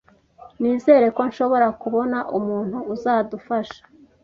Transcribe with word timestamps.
Nizere 0.59 1.05
ko 1.15 1.21
nshobora 1.29 1.67
kubona 1.81 2.17
umuntu 2.37 2.77
uzadufasha 2.93 3.79